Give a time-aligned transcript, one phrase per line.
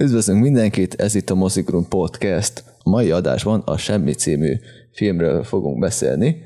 [0.00, 2.64] Üdvözlünk mindenkit, ez itt a Mozigrun Podcast.
[2.82, 4.56] A mai adásban a Semmi című
[4.92, 6.36] filmről fogunk beszélni.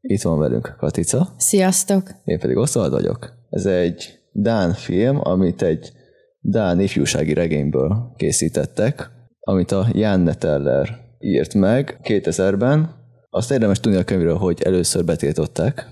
[0.00, 1.28] Itt van velünk Katica.
[1.36, 2.10] Sziasztok!
[2.24, 3.32] Én pedig Oszvald vagyok.
[3.50, 5.92] Ez egy Dán film, amit egy
[6.40, 9.10] Dán ifjúsági regényből készítettek,
[9.40, 10.88] amit a Jan Neteller
[11.18, 12.94] írt meg 2000-ben.
[13.30, 15.86] Azt érdemes tudni a könyvről, hogy először betiltották,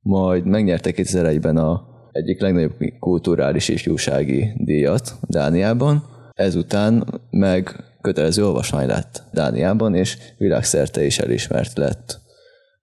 [0.00, 9.22] majd megnyerte 2001-ben a egyik legnagyobb kulturális ifjúsági díjat Dániában, ezután meg kötelező olvasmány lett
[9.32, 12.20] Dániában, és világszerte is elismert lett.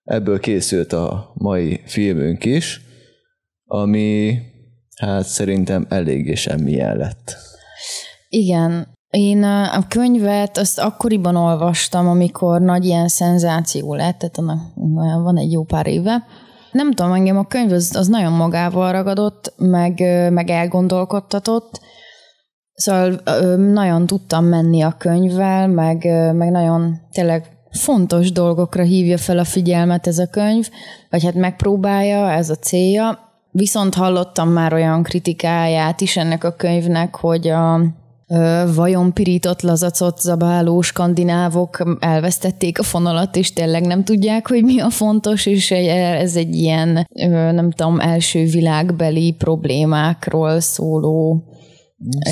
[0.04, 2.82] Ebből készült a mai filmünk is,
[3.66, 4.38] ami
[4.96, 7.36] hát szerintem eléggé semmilyen lett.
[8.30, 14.62] Igen, én a könyvet azt akkoriban olvastam, amikor nagy ilyen szenzáció lett, tehát annak
[15.24, 16.24] van egy jó pár éve.
[16.72, 20.00] Nem tudom, engem a könyv az, az nagyon magával ragadott, meg,
[20.32, 21.80] meg elgondolkodtatott,
[22.74, 23.22] Szóval
[23.58, 30.08] nagyon tudtam menni a könyvvel, meg, meg nagyon tényleg fontos dolgokra hívja fel a figyelmet
[30.08, 30.70] ez a könyv,
[31.10, 33.20] vagy hát megpróbálja, ez a célja.
[33.52, 37.82] Viszont hallottam már olyan kritikáját is ennek a könyvnek, hogy a
[38.76, 44.90] vajon pirított lazacot zabáló skandinávok elvesztették a fonalat, és tényleg nem tudják, hogy mi a
[44.90, 47.08] fontos, és ez egy ilyen,
[47.54, 51.44] nem tudom, első világbeli problémákról szóló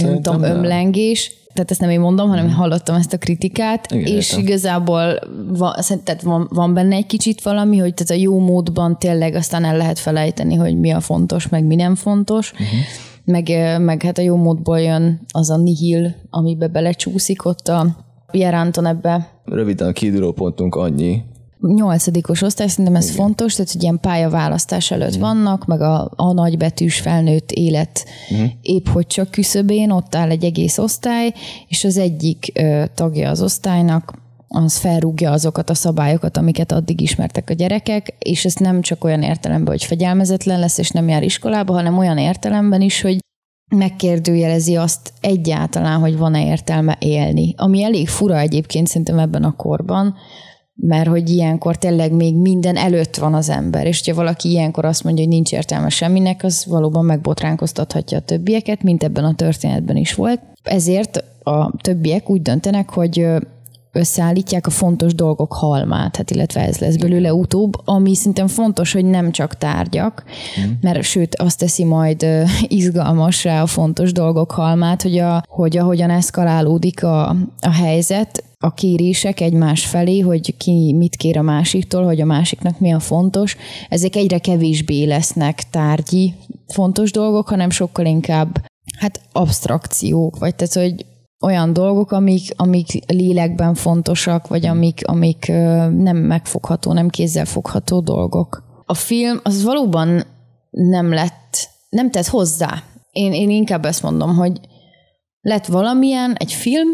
[0.02, 1.40] nem tudom, ömlengés.
[1.54, 4.46] Tehát ezt nem én mondom, hanem én hallottam ezt a kritikát, Igen, és értem.
[4.46, 9.36] igazából van, tehát van, van benne egy kicsit valami, hogy tehát a jó módban tényleg
[9.36, 12.52] aztán el lehet felejteni, hogy mi a fontos, meg mi nem fontos.
[12.52, 12.68] Uh-huh.
[13.26, 13.50] Meg,
[13.82, 17.96] meg hát a jó módból jön az a nihil, amibe belecsúszik ott a
[18.32, 19.28] Jeranton ebbe.
[19.46, 21.24] Röviden a kiinduló pontunk annyi,
[21.62, 23.16] nyolcadikos osztály, szerintem ez Igen.
[23.16, 25.22] fontos, tehát hogy ilyen pályaválasztás előtt Igen.
[25.22, 28.42] vannak, meg a, a nagybetűs felnőtt élet Igen.
[28.42, 28.52] Mhm.
[28.62, 31.34] épp hogy csak küszöbén, ott áll egy egész osztály,
[31.68, 34.20] és az egyik ö, tagja az osztálynak
[34.54, 39.22] az felrúgja azokat a szabályokat, amiket addig ismertek a gyerekek, és ez nem csak olyan
[39.22, 43.18] értelemben, hogy fegyelmezetlen lesz, és nem jár iskolába, hanem olyan értelemben is, hogy
[43.76, 47.54] megkérdőjelezi azt egyáltalán, hogy van-e értelme élni.
[47.58, 50.16] Ami elég fura egyébként szerintem ebben a korban,
[50.82, 55.04] mert hogy ilyenkor tényleg még minden előtt van az ember, és ha valaki ilyenkor azt
[55.04, 60.14] mondja, hogy nincs értelme semminek, az valóban megbotránkoztathatja a többieket, mint ebben a történetben is
[60.14, 60.40] volt.
[60.64, 63.26] Ezért a többiek úgy döntenek, hogy
[63.92, 69.06] összeállítják a fontos dolgok halmát, hát illetve ez lesz belőle utóbb, ami szerintem fontos, hogy
[69.06, 70.24] nem csak tárgyak,
[70.60, 70.72] mm.
[70.82, 72.26] mert sőt azt teszi majd
[72.68, 79.40] izgalmasra a fontos dolgok halmát, hogy, a, hogy ahogyan eszkalálódik a, a helyzet, a kérések
[79.40, 83.56] egymás felé, hogy ki mit kér a másiktól, hogy a másiknak mi a fontos,
[83.90, 86.34] ezek egyre kevésbé lesznek tárgyi
[86.68, 88.66] fontos dolgok, hanem sokkal inkább
[89.00, 91.06] hát abstrakciók, vagy tehát, hogy
[91.40, 95.48] olyan dolgok, amik, amik lélekben fontosak, vagy amik, amik
[95.98, 98.64] nem megfogható, nem kézzelfogható dolgok.
[98.86, 100.24] A film az valóban
[100.70, 102.84] nem lett, nem tett hozzá.
[103.12, 104.60] Én, én inkább ezt mondom, hogy
[105.42, 106.90] lett valamilyen, egy film,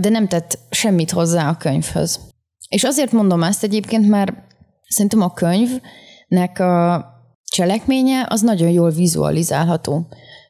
[0.00, 2.20] de nem tett semmit hozzá a könyvhöz.
[2.68, 4.32] És azért mondom ezt egyébként, mert
[4.88, 7.04] szerintem a könyvnek a
[7.44, 10.06] cselekménye az nagyon jól vizualizálható.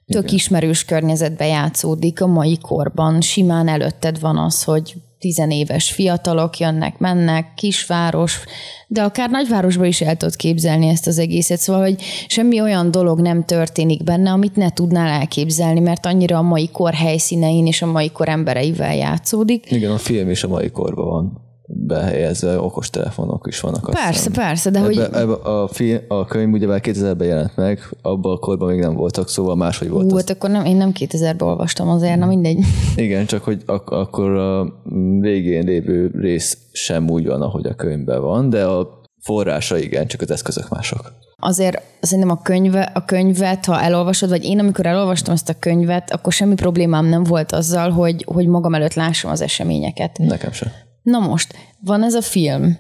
[0.07, 0.35] Tök Igen.
[0.35, 3.21] ismerős környezetbe játszódik a mai korban.
[3.21, 8.41] Simán előtted van az, hogy tizenéves fiatalok jönnek, mennek, kisváros,
[8.89, 13.21] de akár nagyvárosban is el tudod képzelni ezt az egészet, szóval, hogy semmi olyan dolog
[13.21, 17.87] nem történik benne, amit ne tudnál elképzelni, mert annyira a mai kor helyszínein és a
[17.87, 19.71] mai kor embereivel játszódik.
[19.71, 23.91] Igen, a film is a mai korban van behelyezve okostelefonok is vannak.
[23.91, 24.33] Persze, aztán.
[24.33, 24.99] persze, de ebbe, hogy...
[24.99, 29.29] Ebbe a, film, a könyv ugyebár 2000-ben jelent meg, abban a korban még nem voltak,
[29.29, 30.13] szóval máshogy volt.
[30.13, 32.59] Ú, hát akkor nem, én nem 2000-ben olvastam azért, na mindegy.
[32.97, 34.73] Igen, csak hogy ak- akkor a
[35.21, 40.21] végén lévő rész sem úgy van, ahogy a könyvben van, de a forrása igen, csak
[40.21, 41.13] az eszközök mások.
[41.37, 46.11] Azért szerintem a, könyve, a könyvet, ha elolvasod, vagy én amikor elolvastam ezt a könyvet,
[46.11, 50.19] akkor semmi problémám nem volt azzal, hogy, hogy magam előtt lássam az eseményeket.
[50.19, 50.69] Nekem sem.
[51.05, 52.79] Na most, van ez a film,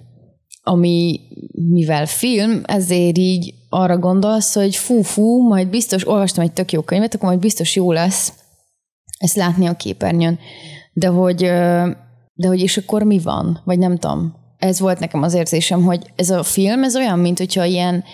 [0.62, 1.20] ami,
[1.52, 7.14] mivel film, ezért így arra gondolsz, hogy fú-fú, majd biztos, olvastam egy tök jó könyvet,
[7.14, 8.32] akkor majd biztos jó lesz
[9.18, 10.38] ezt látni a képernyőn.
[10.92, 11.40] De hogy,
[12.34, 13.60] de hogy és akkor mi van?
[13.64, 14.34] Vagy nem tudom.
[14.58, 18.04] Ez volt nekem az érzésem, hogy ez a film, ez olyan, mint hogyha ilyen,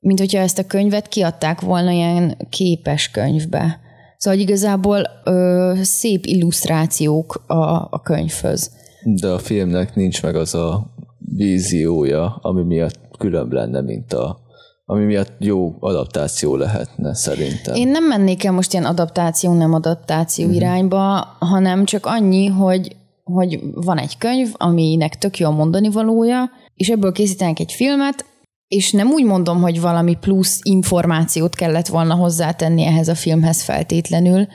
[0.00, 3.80] mint hogyha ezt a könyvet kiadták volna ilyen képes könyvbe.
[4.16, 8.70] Szóval hogy igazából ö, szép illusztrációk a, a könyvhöz.
[9.04, 14.46] De a filmnek nincs meg az a víziója, ami miatt különb lenne, mint a
[14.90, 17.74] ami miatt jó adaptáció lehetne szerintem.
[17.74, 20.60] Én nem mennék el most ilyen adaptáció, nem adaptáció uh-huh.
[20.60, 26.88] irányba, hanem csak annyi, hogy, hogy van egy könyv, aminek tök jó mondani valója, és
[26.88, 28.24] ebből készítenek egy filmet,
[28.68, 34.46] és nem úgy mondom, hogy valami plusz információt kellett volna hozzátenni ehhez a filmhez feltétlenül,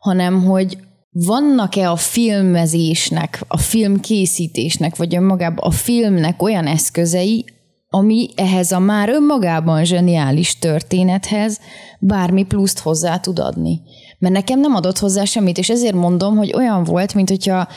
[0.00, 0.78] hanem hogy
[1.10, 7.44] vannak-e a filmezésnek, a filmkészítésnek, vagy önmagában a filmnek olyan eszközei,
[7.88, 11.60] ami ehhez a már önmagában zseniális történethez
[12.00, 13.80] bármi pluszt hozzá tud adni.
[14.18, 17.68] Mert nekem nem adott hozzá semmit, és ezért mondom, hogy olyan volt, mint hogyha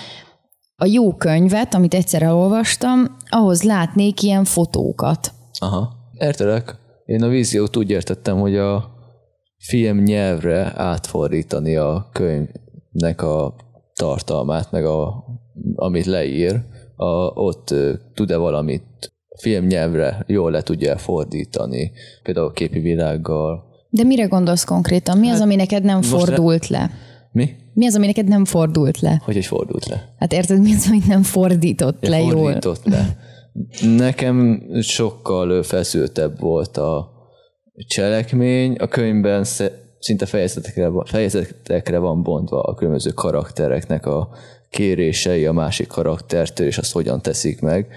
[0.75, 5.31] a jó könyvet, amit egyszer elolvastam, ahhoz látnék ilyen fotókat.
[5.59, 6.75] Aha, értelek.
[7.05, 8.91] Én a víziót úgy értettem, hogy a
[9.57, 12.09] film nyelvre átfordítani a
[12.93, 13.55] könyvnek a
[13.93, 15.25] tartalmát, meg a,
[15.75, 16.61] amit leír,
[16.95, 17.73] a, ott
[18.13, 21.91] tud-e valamit filmnyelvre jól le tudja fordítani,
[22.23, 23.71] például a képi világgal.
[23.89, 25.17] De mire gondolsz konkrétan?
[25.17, 26.91] Mi hát, az, ami neked nem fordult le?
[27.31, 27.55] Mi?
[27.73, 29.21] Mi az, ami neked nem fordult le?
[29.23, 30.13] Hogy egy fordult le?
[30.19, 32.31] Hát érted, mi az, amit nem fordított le jól?
[32.31, 33.17] Fordított le.
[33.97, 37.11] Nekem sokkal feszültebb volt a
[37.87, 38.75] cselekmény.
[38.75, 39.43] A könyvben
[40.03, 44.29] szinte fejezetekre, fejezetekre van bontva a különböző karaktereknek a
[44.69, 47.87] kérései a másik karaktertől, és azt hogyan teszik meg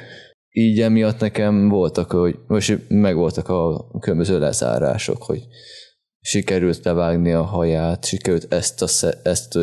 [0.58, 5.46] így emiatt nekem voltak, hogy most megvoltak a különböző lezárások, hogy
[6.20, 9.56] sikerült levágni a haját, sikerült ezt a, ezt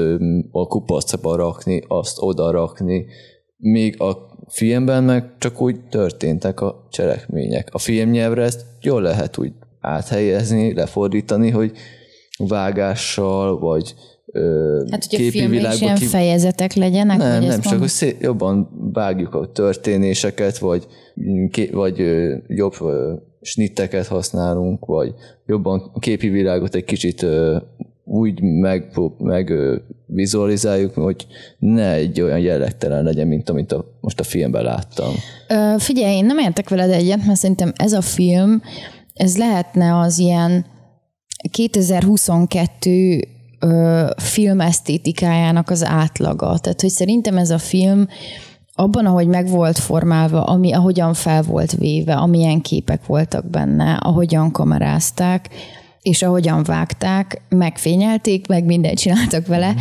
[0.51, 3.06] a kupacba rakni, azt oda rakni,
[3.57, 4.18] még a
[4.48, 7.69] filmben meg csak úgy történtek a cselekmények.
[7.72, 11.72] A filmnyelvre ezt jól lehet úgy áthelyezni, lefordítani, hogy
[12.38, 13.96] vágással, vagy
[14.92, 16.06] Hát, hogy a filmben is ilyen ki...
[16.06, 17.18] fejezetek legyenek?
[17.18, 20.88] Nem, nem, csak hogy szé- jobban vágjuk a történéseket, vagy,
[21.72, 21.98] vagy
[22.48, 22.74] jobb
[23.42, 25.14] snitteket használunk, vagy
[25.46, 27.26] jobban a képi világot egy kicsit
[28.06, 29.54] úgy meg, meg
[30.06, 31.28] vizualizáljuk, hogy
[31.60, 35.14] ne egy olyan jellegtelen legyen, mint amit a, most a filmben láttam.
[35.50, 38.62] Ö, figyelj, én nem értek veled egyet, mert szerintem ez a film,
[39.14, 40.66] ez lehetne az ilyen
[41.51, 43.19] 2022
[43.60, 46.57] ö, film esztétikájának az átlaga.
[46.57, 48.07] Tehát, hogy szerintem ez a film
[48.75, 54.51] abban, ahogy meg volt formálva, ami, ahogyan fel volt véve, amilyen képek voltak benne, ahogyan
[54.51, 55.50] kamerázták,
[56.01, 59.72] és ahogyan vágták, megfényelték, meg mindent csináltak vele.
[59.72, 59.75] Mm.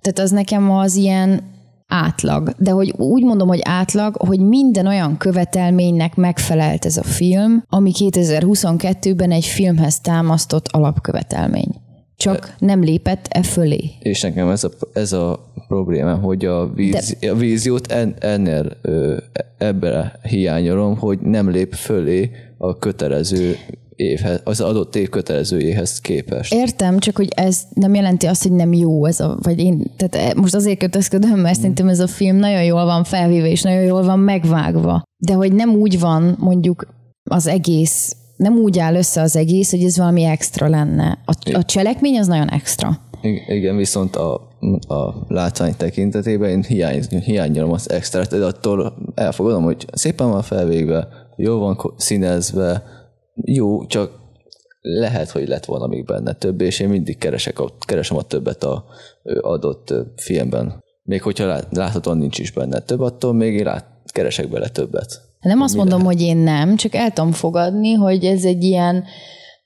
[0.00, 1.42] Tehát az nekem az ilyen
[1.88, 2.54] átlag.
[2.58, 7.92] De hogy úgy mondom, hogy átlag, hogy minden olyan követelménynek megfelelt ez a film, ami
[7.98, 11.86] 2022-ben egy filmhez támasztott alapkövetelmény
[12.18, 13.90] csak nem lépett e fölé.
[14.00, 17.30] És nekem ez a, ez a problémám, hogy a, víz, De...
[17.30, 18.76] a víziót en, ennél
[19.58, 23.56] ebbe hiányolom, hogy nem lép fölé a kötelező
[23.98, 26.54] évhez, az adott év kötelezőjéhez képest.
[26.54, 30.34] Értem, csak hogy ez nem jelenti azt, hogy nem jó ez a, vagy én, tehát
[30.34, 31.60] most azért kötözködöm, mert mm.
[31.60, 35.02] szerintem ez a film nagyon jól van felvéve, és nagyon jól van megvágva.
[35.16, 36.86] De hogy nem úgy van mondjuk
[37.30, 41.18] az egész nem úgy áll össze az egész, hogy ez valami extra lenne.
[41.24, 42.98] A, a cselekmény az nagyon extra.
[43.46, 44.34] Igen, viszont a,
[44.88, 51.08] a látvány tekintetében én hiány, hiányolom az extrát, de attól elfogadom, hogy szépen van felvégve,
[51.36, 52.82] jó van színezve,
[53.44, 54.18] jó, csak
[54.80, 58.62] lehet, hogy lett volna még benne több, és én mindig keresek a, keresem a többet
[58.64, 58.84] a
[59.40, 60.84] adott filmben.
[61.02, 65.20] Még hogyha láthatóan nincs is benne több, attól még én lát, keresek bele többet.
[65.40, 66.14] Nem azt mondom, lehet?
[66.14, 69.04] hogy én nem, csak el tudom fogadni, hogy ez egy ilyen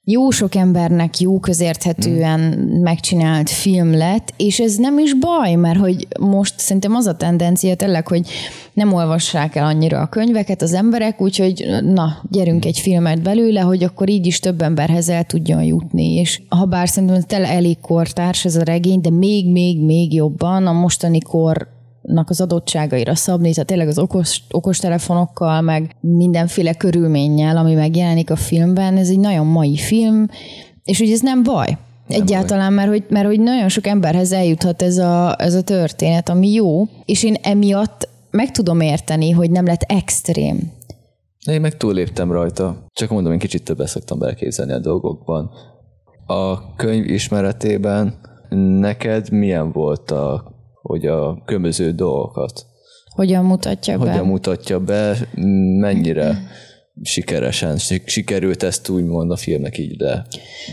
[0.05, 2.83] jó sok embernek jó közérthetően hmm.
[2.83, 7.75] megcsinált film lett, és ez nem is baj, mert hogy most szerintem az a tendencia
[7.75, 8.29] tényleg, hogy
[8.73, 13.85] nem olvassák el annyira a könyveket az emberek, úgyhogy na, gyerünk egy filmet belőle, hogy
[13.85, 16.15] akkor így is több emberhez el tudjon jutni.
[16.15, 20.67] És ha bár szerintem tele elég kortárs ez a regény, de még, még, még jobban
[20.67, 21.69] a mostani kor
[22.03, 28.37] az adottságaira szabni, tehát tényleg az okos, okos telefonokkal, meg mindenféle körülménnyel, ami megjelenik a
[28.37, 30.27] filmben, ez egy nagyon mai film,
[30.85, 31.79] és hogy ez nem baj.
[32.07, 36.29] Nem Egyáltalán, mert hogy, mert hogy nagyon sok emberhez eljuthat ez a, ez a történet,
[36.29, 40.73] ami jó, és én emiatt meg tudom érteni, hogy nem lett extrém.
[41.47, 42.87] Én meg túléptem rajta.
[42.93, 45.51] Csak mondom, én kicsit többet szoktam beleképzelni a dolgokban.
[46.27, 48.15] A könyv ismeretében
[48.81, 50.53] neked milyen volt a
[50.83, 52.67] hogy a különböző dolgokat
[53.15, 54.19] hogyan mutatja hogyan be.
[54.19, 55.17] Hogyan mutatja be,
[55.81, 56.43] mennyire
[57.03, 60.27] sikeresen sikerült ezt úgymond a filmnek így de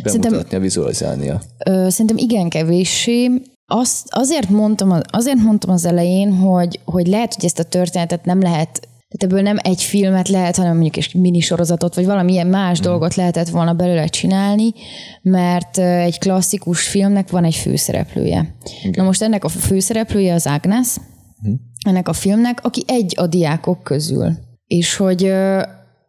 [0.04, 1.42] bemutatnia, vizualizálnia.
[1.66, 3.30] Ö, szerintem igen kevéssé.
[3.72, 8.42] Azt, azért, mondtam, azért mondtam az elején, hogy, hogy lehet, hogy ezt a történetet nem
[8.42, 12.84] lehet Tehát ebből nem egy filmet lehet, hanem mondjuk egy minisorozatot, vagy valamilyen más mm.
[12.84, 14.74] dolgot lehetett volna belőle csinálni,
[15.22, 18.56] mert egy klasszikus filmnek van egy főszereplője.
[18.80, 18.94] Igen.
[18.96, 20.88] Na most ennek a főszereplője az Agnes,
[21.48, 21.54] mm.
[21.86, 24.32] ennek a filmnek, aki egy a diákok közül.
[24.66, 25.26] És hogy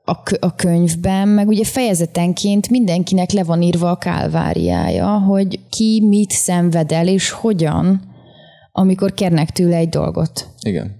[0.04, 6.30] a, a könyvben, meg ugye fejezetenként mindenkinek le van írva a kálváriája, hogy ki mit
[6.30, 8.00] szenved el, és hogyan,
[8.73, 10.49] amikor kérnek tőle egy dolgot.
[10.61, 10.97] Igen.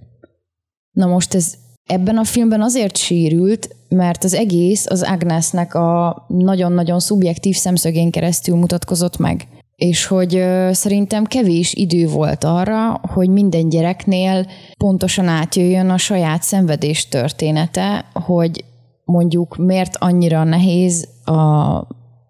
[0.91, 1.53] Na most ez
[1.85, 8.55] ebben a filmben azért sérült, mert az egész az Agnesnek a nagyon-nagyon szubjektív szemszögén keresztül
[8.55, 9.47] mutatkozott meg.
[9.75, 14.47] És hogy szerintem kevés idő volt arra, hogy minden gyereknél
[14.77, 18.63] pontosan átjöjjön a saját szenvedés története, hogy
[19.05, 21.33] mondjuk miért annyira nehéz a,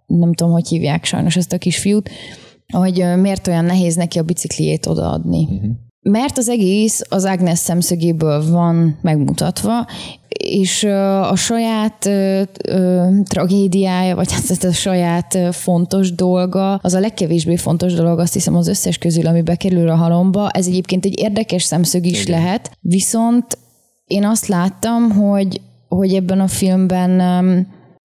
[0.05, 2.09] nem tudom, hogy hívják sajnos ezt a kisfiút,
[2.73, 5.43] hogy miért olyan nehéz neki a bicikliét odaadni.
[5.43, 5.71] Uh-huh.
[6.01, 9.87] Mert az egész az Agnes szemszögéből van megmutatva,
[10.37, 17.55] és a saját ö, ö, tragédiája, vagy hát a saját fontos dolga, az a legkevésbé
[17.55, 20.49] fontos dolog, azt hiszem az összes közül, ami bekerül a halomba.
[20.49, 22.39] Ez egyébként egy érdekes szemszög is Igen.
[22.39, 23.57] lehet, viszont
[24.05, 27.21] én azt láttam, hogy hogy ebben a filmben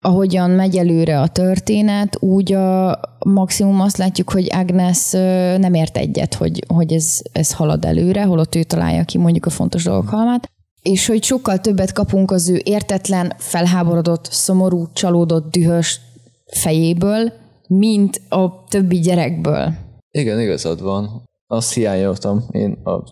[0.04, 5.10] ahogyan megy előre a történet, úgy a maximum azt látjuk, hogy Agnes
[5.58, 9.50] nem ért egyet, hogy, hogy ez, ez halad előre, holott ő találja ki mondjuk a
[9.50, 10.50] fontos dolgok halmát,
[10.82, 16.00] és hogy sokkal többet kapunk az ő értetlen, felháborodott, szomorú, csalódott, dühös
[16.46, 17.32] fejéből,
[17.68, 19.72] mint a többi gyerekből.
[20.10, 21.22] Igen, igazad van.
[21.46, 23.02] Azt hiányoltam én a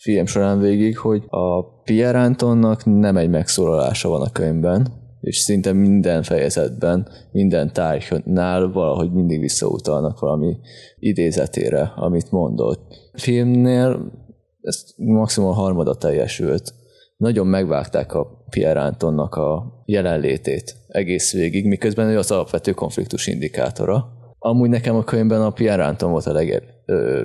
[0.00, 4.97] film során végig, hogy a Pierre Antonnak nem egy megszólalása van a könyvben,
[5.28, 10.56] és szinte minden fejezetben, minden tárgynál valahogy mindig visszautalnak valami
[10.98, 13.10] idézetére, amit mondott.
[13.12, 14.12] A filmnél
[14.60, 16.74] ez maximum a harmada teljesült.
[17.16, 24.12] Nagyon megvágták a Pierre Antonnak a jelenlétét egész végig, miközben ő az alapvető konfliktus indikátora.
[24.38, 26.62] Amúgy nekem a könyvben a Pierre Anton volt a legér,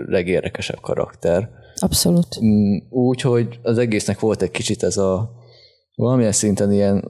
[0.07, 2.39] legérdekesebb karakter, Abszolút.
[2.43, 5.31] Mm, Úgyhogy az egésznek volt egy kicsit ez a
[5.95, 7.09] valamilyen szinten ilyen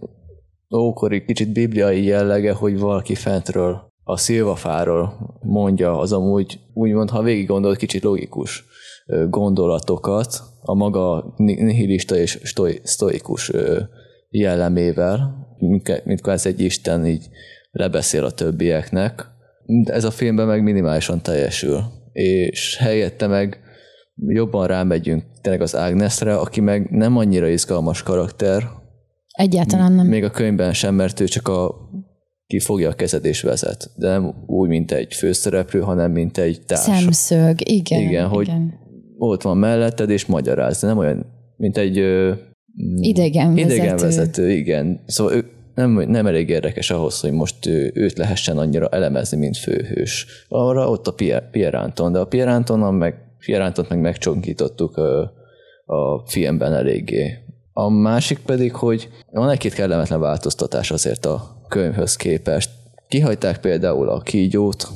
[0.75, 7.47] ókori, kicsit bibliai jellege, hogy valaki fentről a szilvafáról mondja az amúgy, úgymond, ha végig
[7.47, 8.65] gondolod, kicsit logikus
[9.29, 13.21] gondolatokat a maga nihilista és stoi,
[14.29, 15.47] jellemével,
[16.03, 17.29] mint ez egy Isten így
[17.71, 19.25] lebeszél a többieknek.
[19.83, 23.59] Ez a filmben meg minimálisan teljesül, és helyette meg
[24.15, 28.63] jobban rámegyünk tényleg az Agnesre, aki meg nem annyira izgalmas karakter.
[29.33, 30.07] Egyáltalán nem.
[30.07, 31.75] Még a könyvben sem, mert ő csak a
[32.47, 33.89] ki fogja a kezed és vezet.
[33.95, 36.79] De nem úgy, mint egy főszereplő, hanem mint egy társ.
[36.79, 38.01] Szemszög, igen.
[38.01, 38.73] Igen, hogy igen.
[39.17, 41.25] ott van melletted és magyaráz, de nem olyan,
[41.57, 41.97] mint egy
[42.95, 44.03] idegen, idegen vezető.
[44.03, 44.51] vezető.
[44.51, 45.03] igen.
[45.05, 49.57] Szóval ő nem, nem elég érdekes ahhoz, hogy most ő, őt lehessen annyira elemezni, mint
[49.57, 50.25] főhős.
[50.47, 55.21] Arra ott a Pierre, Pierre Anton, de a Pierre Antonon meg Fierántot meg megcsonkítottuk a,
[55.85, 57.42] a filmben eléggé.
[57.73, 62.69] A másik pedig, hogy van egy-két kellemetlen változtatás azért a könyvhöz képest.
[63.07, 64.87] Kihagyták például a kígyót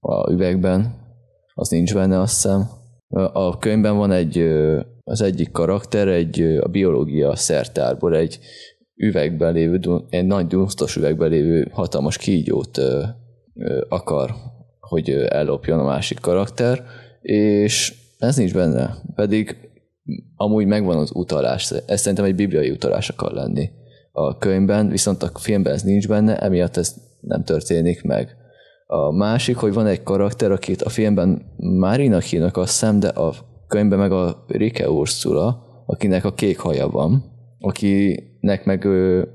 [0.00, 0.94] a üvegben,
[1.54, 2.68] az nincs benne, azt hiszem.
[3.32, 4.38] A könyvben van egy,
[5.04, 8.38] az egyik karakter, egy a biológia szertárból egy
[8.96, 12.80] üvegben lévő, egy nagy dunsztos üvegben lévő hatalmas kígyót
[13.88, 14.34] akar,
[14.80, 16.84] hogy ellopjon a másik karakter,
[17.20, 19.69] és ez nincs benne, pedig
[20.36, 23.70] amúgy megvan az utalás, ez szerintem egy bibliai utalás akar lenni
[24.12, 28.36] a könyvben, viszont a filmben ez nincs benne, emiatt ez nem történik meg.
[28.86, 33.34] A másik, hogy van egy karakter, akit a filmben Márinak hívnak a szem, de a
[33.66, 37.24] könyvben meg a Rike Ursula, akinek a kék haja van,
[37.58, 39.28] akinek meg ő,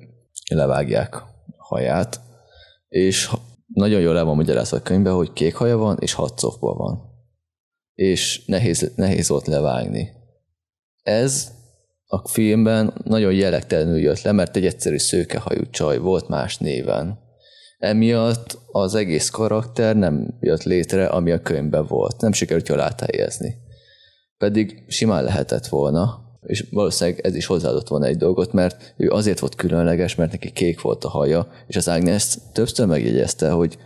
[0.49, 1.23] levágják
[1.57, 2.19] haját,
[2.87, 3.31] és
[3.73, 7.13] nagyon jól le van magyarázva a könyvben, hogy kék haja van, és hat van
[7.95, 10.09] és nehéz, nehéz volt levágni.
[11.05, 11.51] Ez
[12.05, 17.19] a filmben nagyon jelektelenül jött le, mert egy egyszerű szőkehajú csaj volt más néven.
[17.77, 22.21] Emiatt az egész karakter nem jött létre, ami a könyvben volt.
[22.21, 23.55] Nem sikerült jól áthelyezni.
[24.37, 29.39] Pedig simán lehetett volna, és valószínűleg ez is hozzáadott volna egy dolgot, mert ő azért
[29.39, 33.77] volt különleges, mert neki kék volt a haja, és az Agnes többször megjegyezte, hogy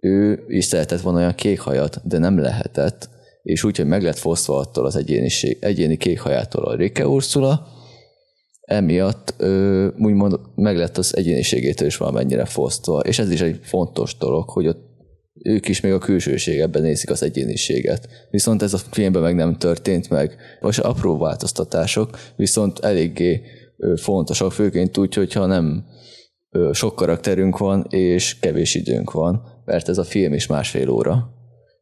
[0.00, 3.08] ő is szeretett volna olyan kék hajat, de nem lehetett,
[3.46, 7.66] és úgy, hogy meg lett fosztva attól az egyéniség, egyéni kékhajától a Rike Ursula,
[8.60, 14.16] emiatt ö, úgymond meg lett az egyéniségétől is valamennyire fosztva, és ez is egy fontos
[14.16, 14.84] dolog, hogy ott
[15.42, 18.08] ők is még a külsőségeben nézik az egyéniséget.
[18.30, 20.36] Viszont ez a filmben meg nem történt meg.
[20.60, 23.42] Most apró változtatások, viszont eléggé
[23.96, 25.84] fontosak, főként úgy, hogyha nem
[26.72, 31.35] sok karakterünk van, és kevés időnk van, mert ez a film is másfél óra.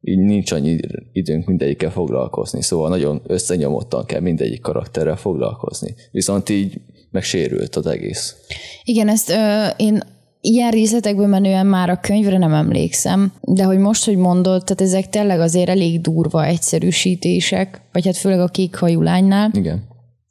[0.05, 0.79] Így nincs annyi
[1.13, 5.95] időnk mindegyikkel foglalkozni, szóval nagyon összenyomottan kell mindegyik karakterrel foglalkozni.
[6.11, 6.81] Viszont így
[7.11, 8.37] megsérült az egész.
[8.85, 10.03] Igen, ezt ö, én
[10.41, 15.09] ilyen részletekben menően már a könyvre nem emlékszem, de hogy most, hogy mondod, tehát ezek
[15.09, 19.51] tényleg azért elég durva egyszerűsítések, vagy hát főleg a kék hajú lánynál.
[19.53, 19.83] Igen.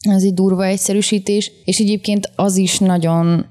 [0.09, 3.45] Az egy durva egyszerűsítés, és egyébként az is nagyon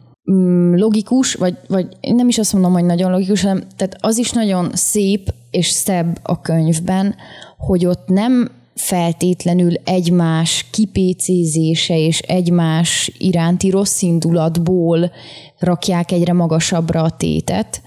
[0.73, 4.71] logikus, vagy, vagy nem is azt mondom, hogy nagyon logikus, hanem tehát az is nagyon
[4.73, 7.15] szép és szebb a könyvben,
[7.59, 15.13] hogy ott nem feltétlenül egymás kipécézése és egymás iránti rossz indulatból
[15.59, 17.83] rakják egyre magasabbra a tétet,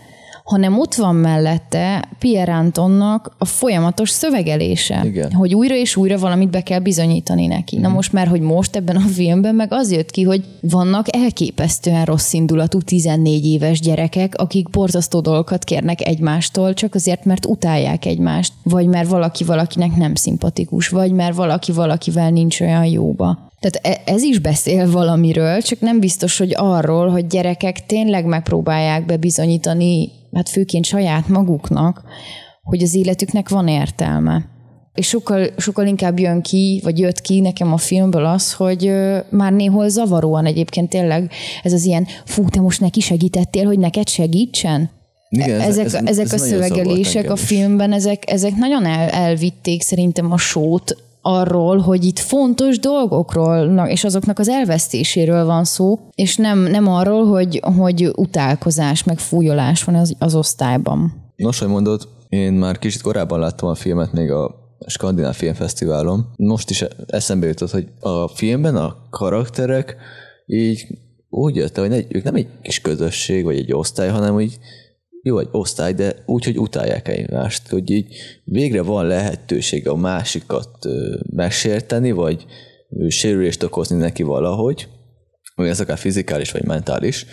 [0.45, 5.33] hanem ott van mellette Pierre Antonnak a folyamatos szövegelése, Igen.
[5.33, 7.77] hogy újra és újra valamit be kell bizonyítani neki.
[7.77, 12.05] Na most már, hogy most ebben a filmben meg az jött ki, hogy vannak elképesztően
[12.05, 18.53] rossz indulatú 14 éves gyerekek, akik borzasztó dolgokat kérnek egymástól, csak azért, mert utálják egymást,
[18.63, 23.45] vagy mert valaki valakinek nem szimpatikus, vagy mert valaki valakivel nincs olyan jóba.
[23.59, 29.05] Tehát e- ez is beszél valamiről, csak nem biztos, hogy arról, hogy gyerekek tényleg megpróbálják
[29.05, 32.03] bebizonyítani, hát főként saját maguknak,
[32.63, 34.45] hogy az életüknek van értelme.
[34.93, 38.91] És sokkal, sokkal inkább jön ki, vagy jött ki nekem a filmből az, hogy
[39.29, 41.31] már néhol zavaróan egyébként tényleg
[41.63, 44.89] ez az ilyen, fú, te most neki segítettél, hogy neked segítsen?
[45.29, 49.81] Igen, ez, ezek ez, ezek ez a szövegelések a filmben, ezek, ezek nagyon el, elvitték
[49.81, 56.35] szerintem a sót arról, hogy itt fontos dolgokról, és azoknak az elvesztéséről van szó, és
[56.35, 61.13] nem, nem arról, hogy, hogy utálkozás, meg fújolás van az, az osztályban.
[61.35, 64.55] Nos, hogy mondod, én már kicsit korábban láttam a filmet még a
[64.87, 66.31] Skandináv Filmfesztiválon.
[66.35, 69.95] Most is eszembe jutott, hogy a filmben a karakterek
[70.45, 70.87] így
[71.29, 74.57] úgy jött, hogy ők nem egy kis közösség, vagy egy osztály, hanem hogy
[75.25, 80.69] jó egy osztály, de úgy, hogy utálják egymást, hogy így végre van lehetőség a másikat
[81.35, 82.45] megsérteni, vagy
[83.07, 84.87] sérülést okozni neki valahogy,
[85.55, 87.25] vagy ez akár fizikális, vagy mentális,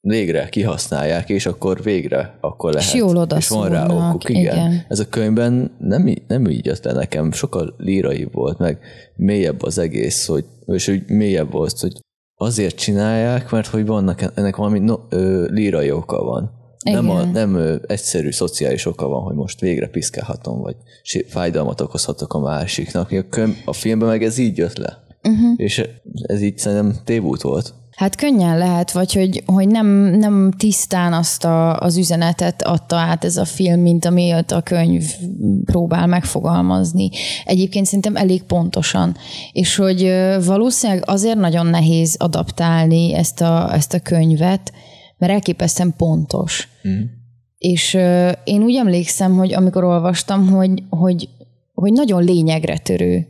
[0.00, 2.88] végre kihasználják, és akkor végre akkor lehet.
[2.88, 4.42] És jól és van rá okuk, igen.
[4.42, 4.84] igen.
[4.88, 8.78] Ez a könyvben nem, nem így jött le nekem, sokkal lírai volt, meg
[9.16, 11.92] mélyebb az egész, hogy, és hogy mélyebb volt, hogy
[12.34, 16.58] azért csinálják, mert hogy vannak ennek valami no, ö, lírai oka van.
[16.84, 20.76] Nem, a, nem egyszerű szociális oka van, hogy most végre piszkálhatom, vagy
[21.26, 23.10] fájdalmat okozhatok a másiknak.
[23.10, 25.04] A, könyv, a filmben meg ez így jött le.
[25.22, 25.52] Uh-huh.
[25.56, 25.88] És
[26.22, 27.74] ez így szerintem tévút volt.
[28.00, 29.86] Hát könnyen lehet, vagy hogy, hogy nem,
[30.18, 35.04] nem tisztán azt a, az üzenetet adta át ez a film, mint amilyet a könyv
[35.64, 37.10] próbál megfogalmazni.
[37.44, 39.16] Egyébként szerintem elég pontosan.
[39.52, 40.12] És hogy
[40.44, 44.72] valószínűleg azért nagyon nehéz adaptálni ezt a, ezt a könyvet,
[45.20, 46.68] mert elképesztően pontos.
[46.88, 47.00] Mm.
[47.58, 47.94] És
[48.44, 51.28] én úgy emlékszem, hogy amikor olvastam, hogy, hogy,
[51.74, 53.26] hogy nagyon lényegre törő.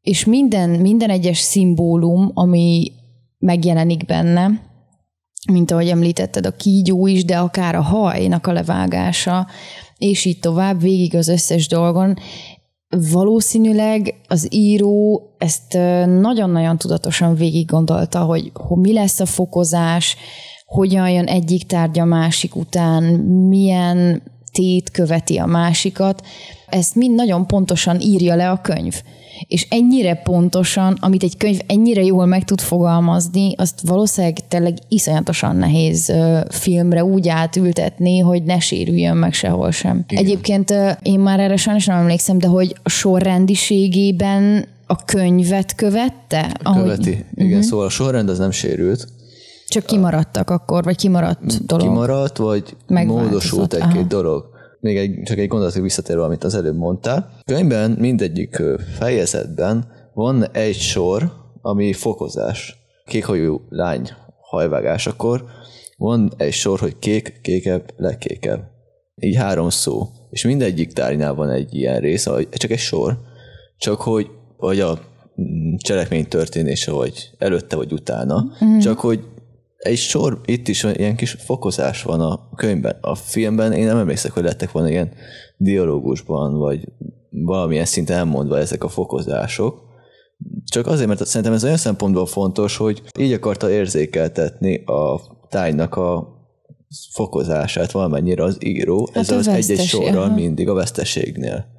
[0.00, 2.92] És minden, minden egyes szimbólum, ami
[3.38, 4.60] megjelenik benne,
[5.52, 9.46] mint ahogy említetted, a kígyó is, de akár a hajnak a levágása,
[9.98, 12.16] és így tovább, végig az összes dolgon,
[13.12, 15.72] valószínűleg az író ezt
[16.20, 20.16] nagyon-nagyon tudatosan végig gondolta, hogy, hogy mi lesz a fokozás,
[20.66, 23.02] hogyan jön egyik tárgy a másik után,
[23.48, 26.26] milyen tét követi a másikat,
[26.66, 29.02] ezt mind nagyon pontosan írja le a könyv.
[29.46, 35.56] És ennyire pontosan, amit egy könyv ennyire jól meg tud fogalmazni, azt valószínűleg tényleg iszonyatosan
[35.56, 36.12] nehéz
[36.48, 40.04] filmre úgy átültetni, hogy ne sérüljön meg sehol sem.
[40.08, 40.24] Igen.
[40.24, 46.52] Egyébként én már erre sajnos nem emlékszem, de hogy a sorrendiségében a könyvet követte?
[46.62, 47.06] Követi, ahogy...
[47.34, 47.60] igen, uh-huh.
[47.60, 49.08] szóval a sorrend az nem sérült,
[49.68, 51.86] csak kimaradtak akkor, vagy kimaradt dolog?
[51.86, 54.44] Kimaradt, vagy módosult egy-két dolog.
[54.80, 57.30] Még egy, csak egy gondolatig visszatérve, amit az előbb mondtál.
[57.44, 58.62] Könyvben mindegyik
[58.98, 62.76] fejezetben van egy sor, ami fokozás.
[63.06, 65.44] Kékhajú lány hajvágásakor
[65.96, 68.60] van egy sor, hogy kék, kékebb, legkékebb.
[69.20, 70.08] Így három szó.
[70.30, 73.18] És mindegyik tárgynál van egy ilyen rész, csak egy sor,
[73.78, 74.98] csak hogy vagy a
[75.40, 78.78] mm, cselekmény történése, vagy előtte, vagy utána, mm.
[78.78, 79.24] csak hogy
[79.86, 82.98] egy sor, itt is ilyen kis fokozás van a könyvben.
[83.00, 85.12] A filmben én nem emlékszek, hogy lettek volna ilyen
[85.56, 86.88] dialógusban, vagy
[87.30, 89.84] valamilyen szinten elmondva ezek a fokozások.
[90.64, 96.34] Csak azért, mert szerintem ez olyan szempontból fontos, hogy így akarta érzékeltetni a tájnak a
[97.12, 101.75] fokozását valamennyire az író, hát ez az egy-egy sorral mindig a veszteségnél.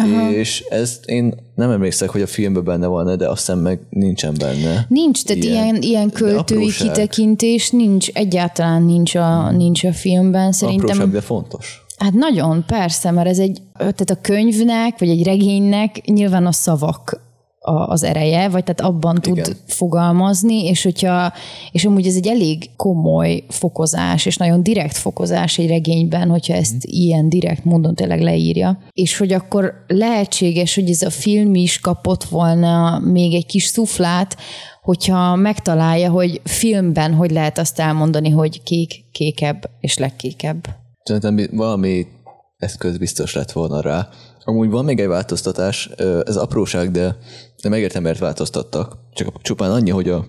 [0.00, 0.30] Aha.
[0.30, 4.86] és ezt én nem emlékszek, hogy a filmben benne van, de aztán meg nincsen benne.
[4.88, 10.52] Nincs, tehát ilyen, ilyen, ilyen költői kitekintés nincs, egyáltalán nincs a, nincs a filmben.
[10.52, 11.84] Szerintem, apróság, de fontos.
[11.96, 17.20] Hát nagyon, persze, mert ez egy, tehát a könyvnek, vagy egy regénynek nyilván a szavak
[17.66, 19.56] az ereje, vagy tehát abban tud Igen.
[19.66, 21.32] fogalmazni, és hogyha,
[21.70, 26.74] és amúgy ez egy elég komoly fokozás, és nagyon direkt fokozás egy regényben, hogyha ezt
[26.74, 26.78] mm.
[26.82, 32.24] ilyen direkt módon tényleg leírja, és hogy akkor lehetséges, hogy ez a film is kapott
[32.24, 34.36] volna még egy kis szuflát,
[34.82, 40.68] hogyha megtalálja, hogy filmben hogy lehet azt elmondani, hogy kék, kékebb és legkékebb.
[41.02, 42.06] Szerintem valami
[42.56, 44.08] eszköz biztos lett volna rá.
[44.48, 45.86] Amúgy van még egy változtatás,
[46.24, 47.16] ez apróság, de,
[47.62, 48.98] de megértem, mert változtattak.
[49.12, 50.24] Csak csupán annyi, hogy a,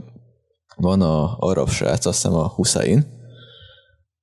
[0.75, 3.05] van a arab srác, azt hiszem a Hussein,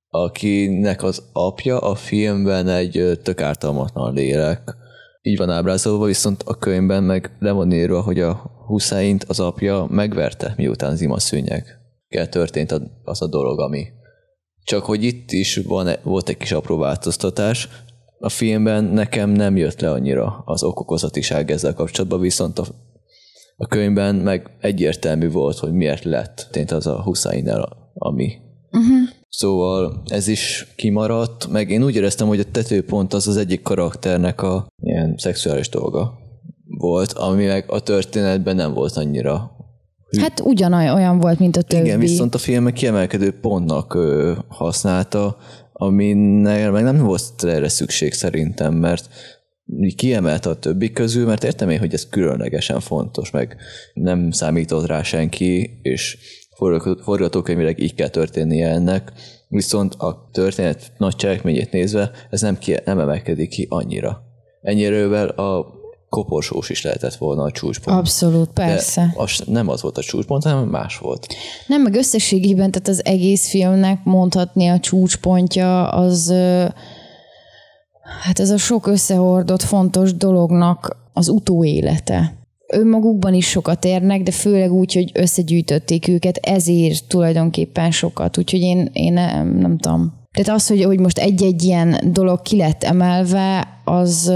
[0.09, 4.75] akinek az apja a filmben egy tök ártalmatlan lélek.
[5.21, 8.33] Így van ábrázolva, viszont a könyvben meg le van írva, hogy a
[8.67, 11.79] Husseint az apja megverte, miután zima szűnyeg.
[12.29, 13.87] történt az a dolog, ami
[14.65, 17.69] csak hogy itt is van, volt egy kis apró változtatás.
[18.25, 22.65] A filmben nekem nem jött le annyira az okokozatiság ezzel kapcsolatban, viszont a,
[23.57, 27.49] a könyvben meg egyértelmű volt, hogy miért lett tént az a hussein
[27.93, 28.31] ami.
[28.71, 29.09] Uh-huh.
[29.29, 34.41] Szóval ez is kimaradt, meg én úgy éreztem, hogy a tetőpont az az egyik karakternek
[34.41, 36.13] a ilyen szexuális dolga
[36.77, 39.55] volt, ami meg a történetben nem volt annyira
[40.21, 41.85] Hát ugyanolyan volt, mint a többi.
[41.85, 45.37] Igen, viszont a filmek kiemelkedő pontnak ö, használta,
[45.77, 49.09] ami meg nem volt erre szükség szerintem, mert
[49.95, 53.57] kiemelte a többi közül, mert értem én, hogy ez különlegesen fontos, meg
[53.93, 56.17] nem számított rá senki, és
[57.03, 59.11] forgatókönyvileg így kell történnie ennek,
[59.47, 64.21] viszont a történet nagy cselekményét nézve ez nem, ki, nem emelkedik ki annyira.
[64.61, 65.73] Ennyire a
[66.15, 67.97] koporsós is lehetett volna a csúcspont.
[67.97, 69.13] Abszolút, persze.
[69.15, 71.27] De az nem az volt a csúcspont, hanem más volt.
[71.67, 76.33] Nem, meg összességében, tehát az egész filmnek mondhatni a csúcspontja az
[78.21, 82.33] hát ez a sok összehordott fontos dolognak az utóélete.
[82.67, 88.37] Önmagukban is sokat érnek, de főleg úgy, hogy összegyűjtötték őket, ezért tulajdonképpen sokat.
[88.37, 90.13] Úgyhogy én, én nem, nem tudom.
[90.35, 94.31] Tehát az, hogy, hogy most egy-egy ilyen dolog ki lett emelve, az,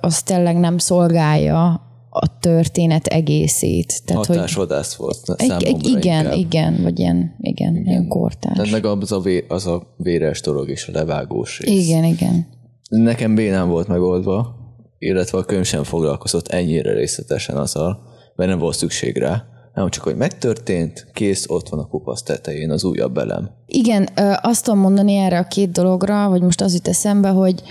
[0.00, 4.04] az tényleg nem szolgálja a történet egészét.
[4.04, 5.80] Tehát, Hatásvadász volt számomra Igen,
[6.20, 6.36] inkább.
[6.36, 7.86] igen, vagy ilyen, igen, igen.
[7.86, 8.52] ilyen kortás.
[8.56, 11.86] Tehát meg az a, vé, az a véres dolog és a levágós rész.
[11.86, 12.46] Igen, igen.
[12.88, 14.54] Nekem bénán volt megoldva,
[14.98, 18.00] illetve a könyv sem foglalkozott ennyire részletesen azzal,
[18.36, 22.70] mert nem volt szükség rá nem csak, hogy megtörtént, kész, ott van a kupasz tetején
[22.70, 23.50] az újabb elem.
[23.66, 24.08] Igen,
[24.42, 27.62] azt tudom mondani erre a két dologra, hogy most az jut eszembe, hogy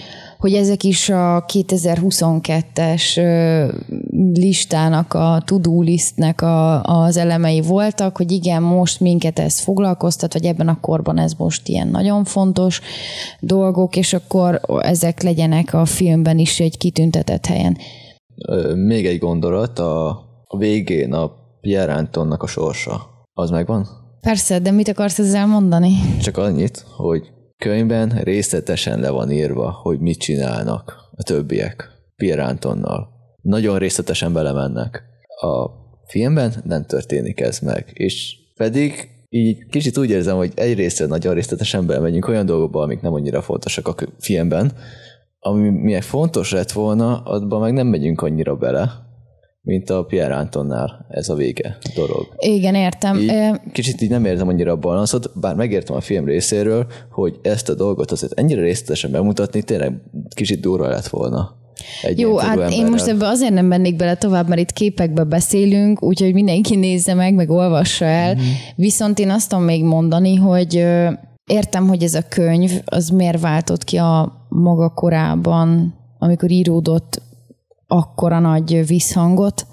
[0.41, 3.15] hogy ezek is a 2022-es
[4.33, 10.45] listának, a to-do listnek a, az elemei voltak, hogy igen, most minket ez foglalkoztat, vagy
[10.45, 12.81] ebben a korban ez most ilyen nagyon fontos
[13.39, 17.77] dolgok, és akkor ezek legyenek a filmben is egy kitüntetett helyen.
[18.75, 23.01] Még egy gondolat, a végén a Pierre Antonnak a sorsa,
[23.33, 23.87] az megvan?
[24.21, 25.91] Persze, de mit akarsz ezzel mondani?
[26.21, 33.09] Csak annyit, hogy könyvben részletesen le van írva, hogy mit csinálnak a többiek Pierre Antonnal.
[33.41, 35.03] Nagyon részletesen belemennek.
[35.41, 35.69] A
[36.05, 41.85] filmben nem történik ez meg, és pedig így kicsit úgy érzem, hogy egyrészt nagyon részletesen
[41.85, 44.71] belemegyünk olyan dolgokba, amik nem annyira fontosak a filmben,
[45.39, 49.10] ami milyen fontos lett volna, abban meg nem megyünk annyira bele,
[49.61, 52.35] mint a Pierre Antonnál ez a vége dolog.
[52.37, 53.17] Igen, értem.
[53.17, 53.31] Így,
[53.71, 57.73] kicsit így nem értem annyira a balanszot, bár megértem a film részéről, hogy ezt a
[57.73, 59.93] dolgot azért ennyire részletesen bemutatni tényleg
[60.35, 61.59] kicsit durva lett volna.
[62.01, 62.71] Egy Jó, hát emberrel.
[62.71, 67.13] én most ebbe azért nem mennék bele tovább, mert itt képekbe beszélünk, úgyhogy mindenki nézze
[67.13, 68.33] meg, meg olvassa el.
[68.33, 68.45] Mm-hmm.
[68.75, 70.85] Viszont én azt tudom még mondani, hogy
[71.45, 77.21] értem, hogy ez a könyv, az miért váltott ki a maga korában, amikor íródott
[77.91, 79.67] akkora nagy visszhangot,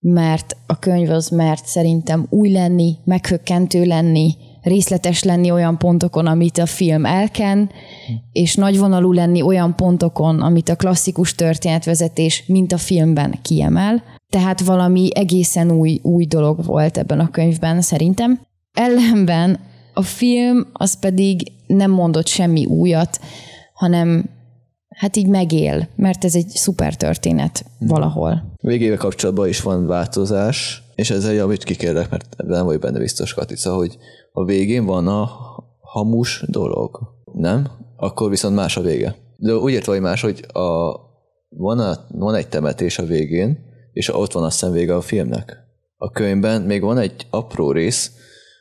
[0.00, 6.58] mert a könyv az mert szerintem új lenni, meghökkentő lenni, részletes lenni olyan pontokon, amit
[6.58, 7.70] a film elken,
[8.32, 14.02] és nagyvonalú lenni olyan pontokon, amit a klasszikus történetvezetés, mint a filmben kiemel.
[14.32, 18.40] Tehát valami egészen új, új dolog volt ebben a könyvben szerintem.
[18.72, 19.60] Ellenben
[19.94, 23.20] a film az pedig nem mondott semmi újat,
[23.74, 24.36] hanem
[24.98, 28.52] hát így megél, mert ez egy szuper történet valahol.
[28.60, 33.74] Végével kapcsolatban is van változás, és ezzel javít kikérlek, mert nem vagy benne biztos, Katica,
[33.74, 33.98] hogy
[34.32, 35.30] a végén van a
[35.80, 36.98] hamus dolog,
[37.32, 37.68] nem?
[37.96, 39.14] Akkor viszont más a vége.
[39.36, 40.96] De úgy értve, hogy más, hogy a
[41.48, 43.58] van, a, van egy temetés a végén,
[43.92, 45.56] és ott van aztán vége a filmnek.
[45.96, 48.12] A könyvben még van egy apró rész,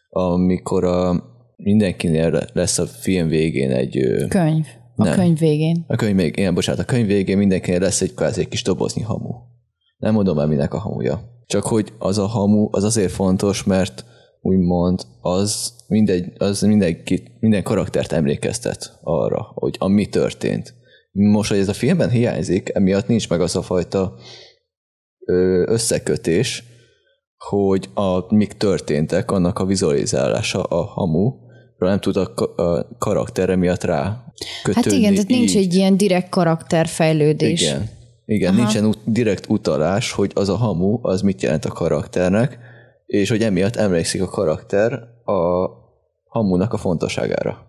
[0.10, 1.24] amikor a,
[1.56, 4.00] mindenkinél lesz a film végén egy...
[4.30, 4.66] Könyv.
[4.98, 5.16] A nem.
[5.16, 5.84] könyv végén.
[5.88, 9.02] A könyv még, igen, bocsánat, a könyv végén mindenkinél lesz egy kvázi egy kis dobozni
[9.02, 9.34] hamu.
[9.98, 11.22] Nem mondom el, minek a hamuja.
[11.46, 14.06] Csak hogy az a hamu, az azért fontos, mert
[14.42, 20.74] úgymond az, mindegy, az mindenki, minden karaktert emlékeztet arra, hogy ami történt.
[21.12, 24.14] Most, hogy ez a filmben hiányzik, emiatt nincs meg az a fajta
[25.66, 26.64] összekötés,
[27.38, 31.34] hogy a, mik történtek, annak a vizualizálása a hamu,
[31.78, 34.24] nem tud a, a karaktere miatt rá
[34.64, 34.90] kötődni.
[34.90, 37.62] Hát igen, tehát nincs egy ilyen direkt karakterfejlődés.
[37.62, 37.90] Igen,
[38.26, 42.58] igen nincsen ut- direkt utalás, hogy az a hamu, az mit jelent a karakternek,
[43.06, 44.94] és hogy emiatt emlékszik a karakter
[45.26, 45.70] a
[46.24, 47.66] hamunak a fontosságára.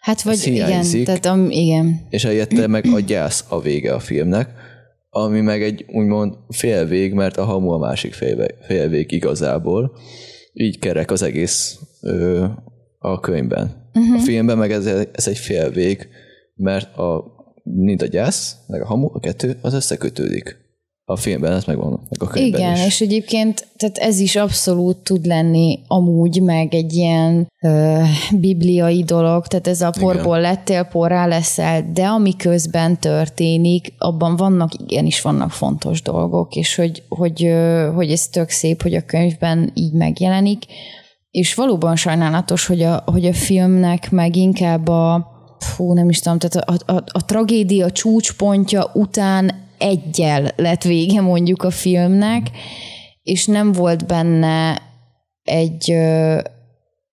[0.00, 2.06] Hát vagy igen, tehát um, igen.
[2.10, 4.50] És helyette meg a gyász a vége a filmnek,
[5.10, 9.96] ami meg egy úgymond félvég, mert a hamu a másik félvég, félvég igazából.
[10.52, 12.46] Így kerek az egész ö,
[13.02, 13.90] a könyvben.
[13.94, 14.14] Uh-huh.
[14.16, 16.08] A filmben meg ez, ez egy félvég,
[16.54, 17.24] mert a,
[17.62, 20.58] mind a gyász, meg a hamu, a kettő, az összekötődik.
[21.04, 22.86] A filmben ez megvan, meg a könyvben Igen, is.
[22.86, 28.02] és egyébként tehát ez is abszolút tud lenni amúgy, meg egy ilyen ö,
[28.36, 30.50] bibliai dolog, tehát ez a porból Igen.
[30.50, 37.02] lettél, porrá leszel, de ami közben történik, abban vannak, igenis vannak fontos dolgok, és hogy,
[37.08, 40.64] hogy, ö, hogy ez tök szép, hogy a könyvben így megjelenik,
[41.30, 45.26] és valóban sajnálatos, hogy a, hogy a filmnek meg inkább a,
[45.58, 51.62] fú, nem is tudom, tehát a, a, a tragédia csúcspontja után egyel lett vége mondjuk
[51.62, 52.50] a filmnek,
[53.22, 54.82] és nem volt benne
[55.44, 55.94] egy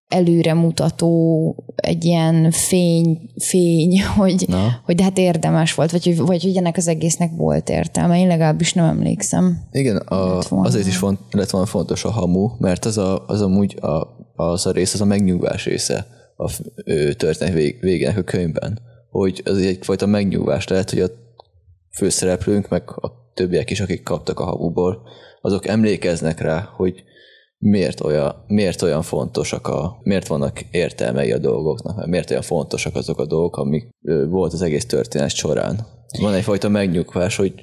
[0.07, 4.81] előremutató, egy ilyen fény, fény hogy, Na.
[4.85, 8.19] hogy de hát érdemes volt, vagy, vagy hogy ennek az egésznek volt értelme.
[8.19, 9.67] Én legalábbis nem emlékszem.
[9.71, 13.77] Igen, a, azért is font, lett volna fontos a hamu, mert az, a, az amúgy
[13.81, 16.51] a, az a rész, az a megnyugvás része a
[17.17, 18.79] történet vég, végének a könyvben.
[19.09, 21.09] Hogy az egyfajta megnyugvás lehet, hogy a
[21.91, 25.01] főszereplőnk, meg a többiek is, akik kaptak a hamuból,
[25.41, 27.03] azok emlékeznek rá, hogy
[27.57, 33.19] miért olyan, miért olyan fontosak a, miért vannak értelmei a dolgoknak, miért olyan fontosak azok
[33.19, 33.89] a dolgok, amik
[34.29, 35.87] volt az egész történet során.
[36.19, 37.53] Van egyfajta megnyugvás, hogy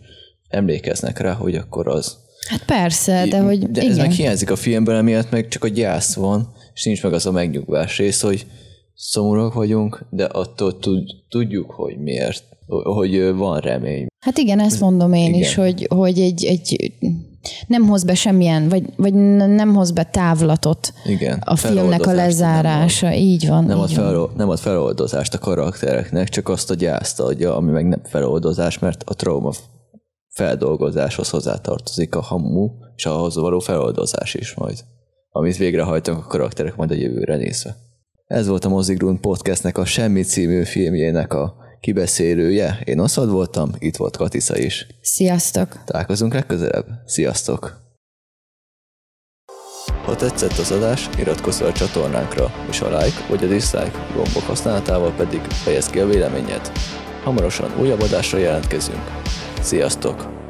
[0.49, 2.17] emlékeznek rá, hogy akkor az.
[2.49, 4.07] Hát persze, de hogy De ez igen.
[4.07, 7.33] meg hiányzik a filmből, emiatt meg csak a gyász van, és nincs meg az a
[7.33, 8.47] megnyugvás rész, hogy
[8.95, 12.45] szomorúak vagyunk, de attól tud, tudjuk, hogy miért,
[12.83, 14.07] hogy van remény.
[14.25, 15.41] Hát igen, ezt mondom én igen.
[15.41, 16.93] is, hogy, hogy egy, egy
[17.67, 23.07] nem hoz be semmilyen, vagy, vagy nem hoz be távlatot Igen, a filmnek a lezárása.
[23.07, 23.65] Nem így van.
[23.65, 27.71] Nem, így ad fel, nem ad feloldozást a karaktereknek, csak azt a gyászt adja, ami
[27.71, 29.53] meg nem feloldozás, mert a trauma
[30.29, 34.85] feldolgozáshoz hozzátartozik a hamu, és ahhoz való feloldozás is majd,
[35.31, 37.77] amit végrehajtanak a karakterek majd a jövőre nézve.
[38.27, 42.81] Ez volt a Mozigrund podcastnek a Semmi című filmjének a kibeszélője.
[42.85, 44.87] Én Oszad voltam, itt volt Katisza is.
[45.01, 45.85] Sziasztok!
[45.85, 46.87] Találkozunk legközelebb.
[47.07, 47.83] Sziasztok!
[50.05, 54.43] Ha tetszett az adás, iratkozz fel a csatornánkra, és a like vagy a dislike gombok
[54.43, 56.73] használatával pedig fejezd ki a véleményed.
[57.23, 59.11] Hamarosan újabb adásra jelentkezünk.
[59.61, 60.44] Sziasztok!